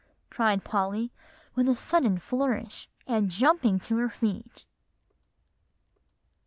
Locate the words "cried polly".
0.31-1.11